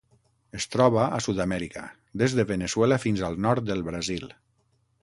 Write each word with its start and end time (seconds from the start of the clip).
Es 0.59 0.65
troba 0.75 1.03
a 1.17 1.19
Sud-amèrica: 1.25 1.83
des 2.23 2.35
de 2.41 2.47
Veneçuela 2.53 2.99
fins 3.05 3.23
al 3.31 3.39
nord 3.49 3.71
del 3.71 3.87
Brasil. 3.93 4.29